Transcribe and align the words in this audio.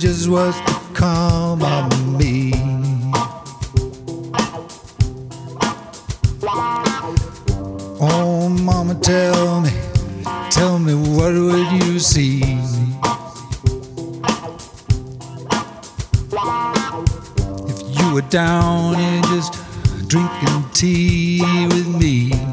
Just 0.00 0.30
what's 0.30 0.58
become 0.62 1.62
of 1.62 2.18
me? 2.18 2.52
Oh, 8.00 8.48
mama, 8.48 8.94
tell 8.94 9.60
me, 9.60 9.70
tell 10.48 10.78
me, 10.78 10.94
what 10.94 11.34
would 11.34 11.82
you 11.82 11.98
see? 11.98 12.40
If 17.68 17.98
you 18.00 18.14
were 18.14 18.22
down 18.30 18.94
and 18.94 19.22
just 19.26 19.52
drinking 20.08 20.64
tea 20.72 21.42
with 21.66 21.88
me. 21.88 22.49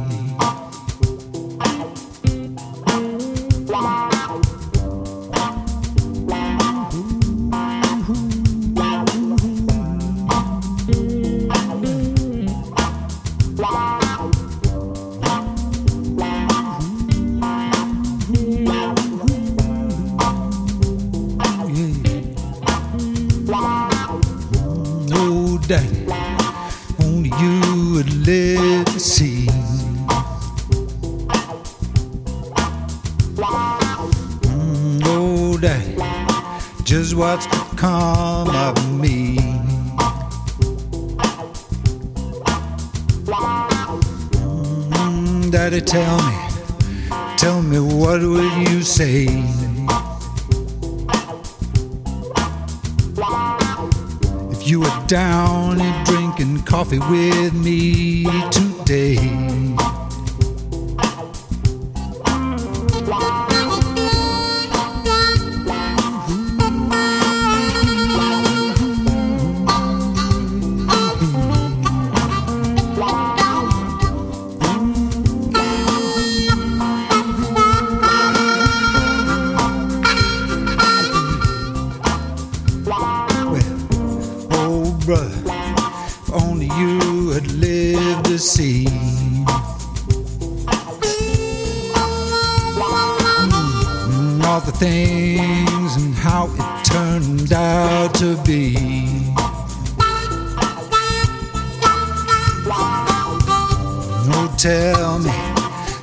Just 36.88 37.16
what's 37.16 37.46
become 37.48 38.48
of 38.50 39.00
me. 39.00 39.17
Daddy, 45.50 45.80
tell 45.80 46.18
me, 46.18 46.36
tell 47.38 47.62
me, 47.62 47.80
what 47.80 48.20
will 48.20 48.58
you 48.60 48.82
say? 48.82 49.28
If 54.52 54.68
you 54.68 54.82
were 54.82 55.04
down 55.08 55.80
and 55.80 56.06
drinking 56.06 56.64
coffee 56.64 57.00
with 57.00 57.54
me 57.54 58.26
today. 58.52 59.18
Brother, 85.08 85.42
if 85.48 86.34
only 86.34 86.66
you 86.66 87.30
had 87.30 87.50
lived 87.54 88.26
to 88.26 88.38
see. 88.38 88.84
Mm, 94.12 94.44
all 94.44 94.60
the 94.60 94.74
things 94.74 95.96
and 95.96 96.14
how 96.14 96.50
it 96.52 96.86
turned 96.86 97.54
out 97.54 98.14
to 98.16 98.36
be. 98.44 98.74
No, 104.28 104.54
tell 104.58 105.20
me, 105.20 105.32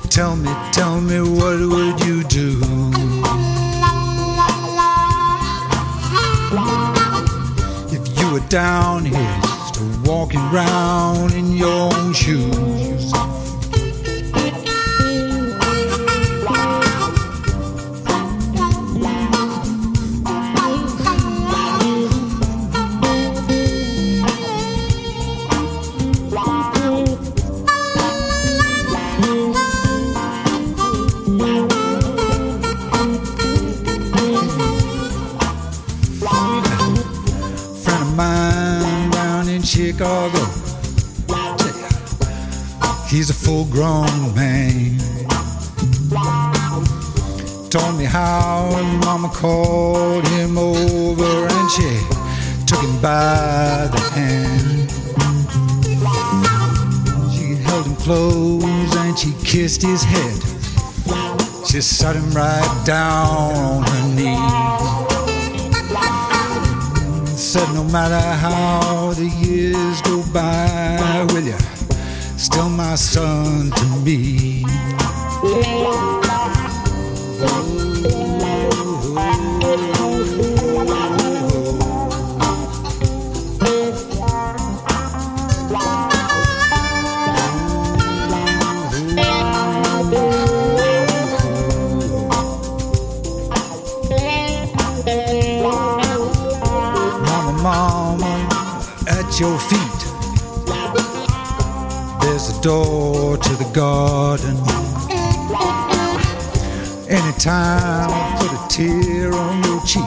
tell 0.08 0.34
me, 0.34 0.50
tell 0.72 1.02
me, 1.02 1.20
what 1.20 1.60
would 1.60 2.00
you 2.06 2.24
do? 2.24 2.73
Down 8.54 9.04
here 9.04 9.40
just 9.42 10.06
walking 10.06 10.38
around 10.38 11.32
in 11.34 11.50
your 11.56 11.92
own 11.92 12.12
shoes. 12.12 12.63
Grown 43.74 44.34
man. 44.36 44.96
Told 47.70 47.98
me 47.98 48.04
how 48.04 48.70
mama 49.04 49.28
called 49.30 50.24
him 50.28 50.56
over 50.56 51.48
and 51.48 51.70
she 51.72 51.90
took 52.66 52.80
him 52.80 52.96
by 53.02 53.88
the 53.94 54.00
hand. 54.14 54.90
She 57.34 57.56
held 57.66 57.86
him 57.86 57.96
close 57.96 58.96
and 58.96 59.18
she 59.18 59.32
kissed 59.44 59.82
his 59.82 60.04
head. 60.04 60.38
She 61.66 61.80
sat 61.80 62.14
him 62.14 62.30
right 62.30 62.82
down 62.86 63.56
on 63.56 63.82
her 63.82 64.14
knee 64.14 64.84
said 67.36 67.74
no 67.74 67.84
matter 67.84 68.20
how 68.38 69.12
the 69.12 69.26
years 69.26 70.00
go 70.02 70.22
by, 70.32 71.26
will 71.32 71.42
you 71.42 71.73
still 72.36 72.68
my 72.68 72.94
son 72.94 73.70
to 73.70 73.84
me? 74.04 74.64
Mama, 97.22 97.62
mama, 97.62 98.48
at 99.08 99.40
your 99.40 99.58
feet. 99.58 100.13
There's 102.36 102.58
a 102.58 102.60
door 102.62 103.36
to 103.36 103.52
the 103.54 103.70
garden. 103.72 104.56
Anytime 107.08 108.10
I 108.10 108.36
put 108.40 108.50
a 108.50 108.68
tear 108.68 109.32
on 109.32 109.62
your 109.62 109.80
cheek, 109.86 110.02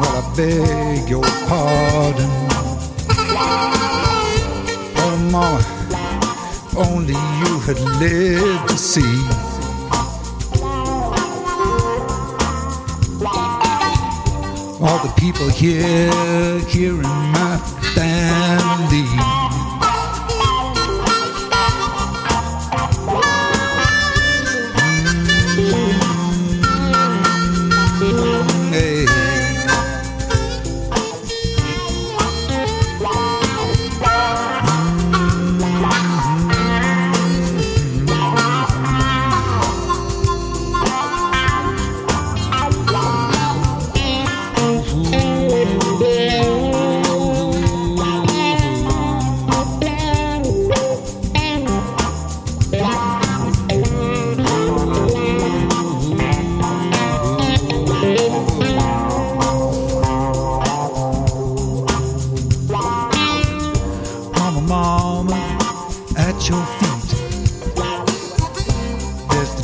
well, 0.00 0.16
I 0.18 0.34
beg 0.36 1.08
your 1.08 1.22
pardon. 1.46 2.28
Oh, 4.98 5.16
mama, 5.30 5.62
only 6.76 7.14
you 7.14 7.60
had 7.60 7.78
lived 8.00 8.68
to 8.70 8.76
see. 8.76 9.56
all 14.78 14.98
the 14.98 15.12
people 15.16 15.48
here, 15.48 16.58
here 16.68 16.94
in 16.94 17.02
my 17.02 17.58
family. 17.94 19.55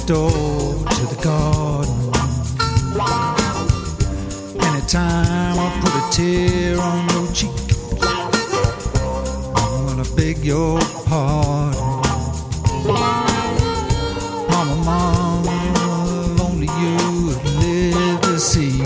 door 0.06 0.30
to 0.30 1.06
the 1.06 1.20
garden. 1.22 1.94
Anytime 4.60 5.58
I 5.58 5.80
put 5.80 5.94
a 5.94 6.02
tear 6.10 6.80
on 6.80 7.08
your 7.10 7.32
cheek, 7.32 7.50
I'm 9.54 9.86
gonna 9.86 10.04
beg 10.16 10.38
your 10.38 10.80
pardon. 11.06 11.80
Mama, 14.50 14.76
mama, 14.84 15.56
only 16.42 16.68
you 16.80 16.96
would 17.26 17.44
lived 17.60 18.22
to 18.24 18.40
see. 18.40 18.82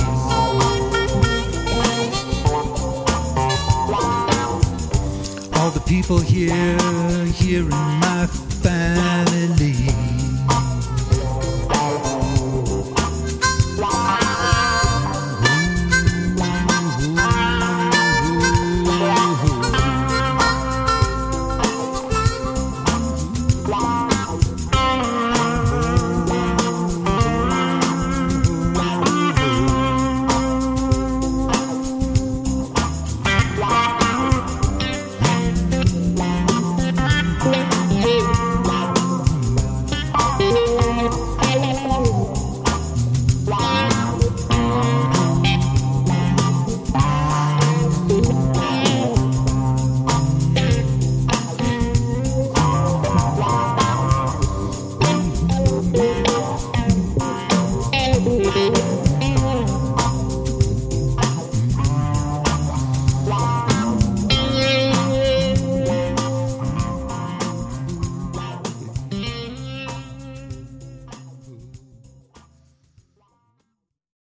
All 5.55 5.71
the 5.71 5.83
people 5.87 6.19
here, 6.19 6.79
here 7.33 7.63
in 7.63 7.69
my 7.69 8.27
family. 8.63 10.26